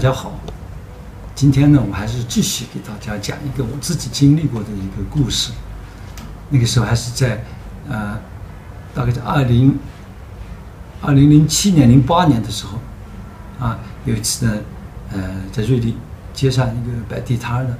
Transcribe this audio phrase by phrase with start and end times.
[0.00, 0.32] 大家好，
[1.34, 5.52] 今天呢，我还是继续给大家讲一个我自己经历过的一个故事。
[6.48, 7.44] 那个时候还是在，
[7.86, 8.18] 呃，
[8.94, 9.78] 大概在二零
[11.02, 12.78] 二零零七年、零八年的时候，
[13.62, 14.54] 啊，有一次呢，
[15.12, 15.20] 呃，
[15.52, 15.94] 在瑞丽
[16.32, 17.76] 街上一个摆地摊的，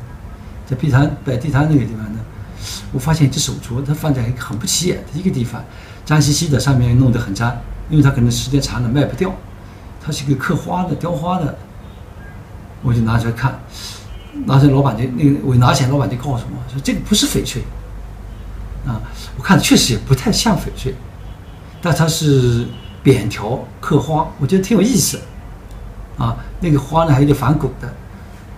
[0.66, 2.21] 在地摊摆地摊那个地方呢，
[2.93, 5.64] 我发现一只手镯，它放在一个很不起眼的一个地方，
[6.05, 7.57] 脏兮兮的，上面弄得很脏，
[7.89, 9.34] 因为它可能时间长了卖不掉。
[10.05, 11.59] 它是一个刻花的、雕花的，
[12.82, 13.58] 我就拿出来看，
[14.46, 17.62] 拿出来老板就那个我拿起来，老板就告诉我说这个不是翡翠，
[18.86, 19.00] 啊，
[19.36, 20.94] 我看确实也不太像翡翠，
[21.82, 22.66] 但它是
[23.03, 25.20] 扁条刻花，我觉得挺有意思，
[26.16, 27.93] 啊，那个花呢还有点反骨的，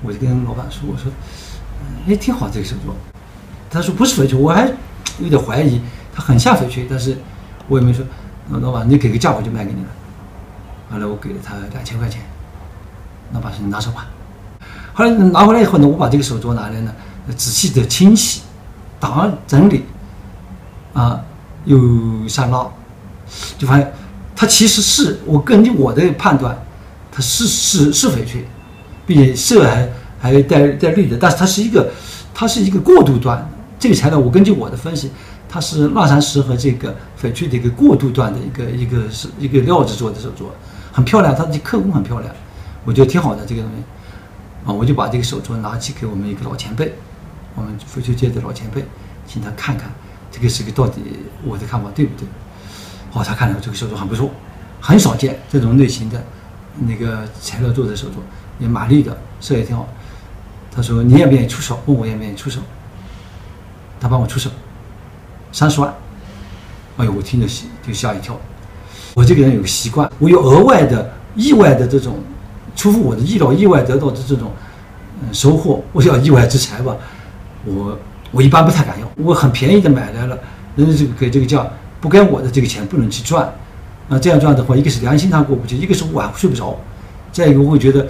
[0.02, 1.10] 我就跟老板说，我说，
[2.06, 2.92] 哎，挺好这个手镯，
[3.70, 4.70] 他说不是翡翠，我还
[5.18, 5.80] 有点怀疑，
[6.14, 7.16] 它很像翡翠，但是
[7.68, 8.04] 我也没说，
[8.50, 9.88] 老板你给个价我就卖给你了。
[10.90, 12.20] 后来我给了他两千块钱，
[13.32, 14.06] 老板说你拿走吧。
[14.92, 16.92] 后来拿回来以后呢，我把这个手镯拿来呢，
[17.36, 18.42] 仔细的清洗、
[19.00, 19.84] 打整理，
[20.92, 21.18] 啊，
[21.64, 22.66] 又上蜡，
[23.56, 23.92] 就发现
[24.36, 26.56] 它其实是我根据我的判断，
[27.10, 28.46] 它是是是翡翠，
[29.06, 29.88] 并且色还
[30.20, 31.90] 还带带绿的，但是它是一个
[32.34, 33.48] 它是一个过渡段。
[33.78, 35.10] 这个材料我根据我的分析，
[35.48, 40.44] 它是蜡山石和这个翡翠的一个过渡段的一个一个是一个料子做的手镯。
[40.92, 42.32] 很漂亮，它的刻工很漂亮，
[42.84, 43.76] 我觉得挺好的这个东西，
[44.64, 46.92] 啊，我就把这个手镯拿去给我们一个老前辈，
[47.54, 48.84] 我们翡翠界的老前辈，
[49.26, 49.90] 请他看看
[50.30, 51.00] 这个是个到底
[51.44, 52.26] 我的看法对不对？
[53.12, 54.30] 哦，他看了这个手镯很不错，
[54.80, 56.24] 很少见这种类型的
[56.80, 58.12] 那个材料做的手镯，
[58.58, 59.88] 也蛮绿的，色也挺好。
[60.74, 61.78] 他说你愿不愿意出手？
[61.86, 62.60] 问我愿不愿意出手？
[64.00, 64.50] 他帮我出手，
[65.52, 65.94] 三十万。
[66.96, 67.46] 哎呦，我听着
[67.86, 68.36] 就吓一跳。
[69.14, 72.18] 我这个人有个习惯，我有额外的、意外的这种
[72.82, 74.50] 出乎我的意料、意外得到的这种
[75.22, 76.96] 嗯收获，我叫意外之财吧。
[77.64, 77.96] 我
[78.32, 80.36] 我一般不太敢要，我很便宜的买来了，
[80.74, 81.64] 人家这个给这个价，
[82.00, 83.48] 不该我的这个钱不能去赚。
[84.08, 86.76] 那这样赚的话，一个是良心上过不去，一个是晚上睡不着，
[87.30, 88.04] 再一个我会觉得，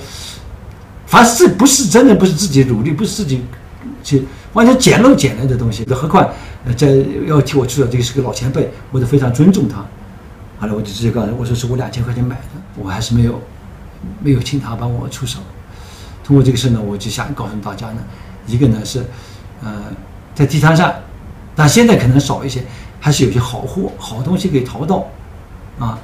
[1.05, 3.44] 凡是不是真的不是自己努力，不是自己
[4.03, 6.27] 去完全捡漏捡来的东西，何况
[6.75, 6.97] 在
[7.27, 9.84] 要替我出的这个是个老前辈，我都非常尊重他。
[10.59, 13.38] 后来我就直接告诉他，我说是我两千块钱买的，我还是没有
[14.22, 15.40] 没有请他帮我出手。
[16.24, 18.02] 通过这个事呢，我就想告诉大家呢，
[18.46, 19.04] 一个呢是，
[19.62, 19.82] 呃，
[20.34, 20.94] 在地摊上，
[21.56, 22.62] 但现在可能少一些，
[23.00, 25.06] 还是有些好货、好东西可以淘到，
[25.78, 25.98] 啊，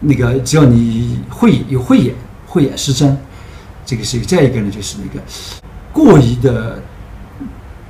[0.00, 2.14] 那个只要你慧有慧眼，
[2.46, 3.16] 慧眼识真，
[3.84, 5.20] 这个是再一个呢就是那个
[5.92, 6.80] 过于的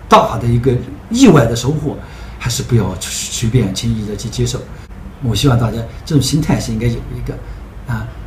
[0.08, 0.72] 大的一个
[1.10, 1.96] 意外的收获，
[2.38, 4.58] 还是不要随便轻易的去接受。
[5.22, 7.34] 我希望大家这种心态是应该有一个，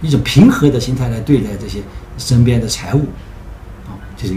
[0.01, 1.79] 一种平和的心态来对待这些
[2.17, 3.05] 身边的财物，
[3.87, 4.35] 啊，就是。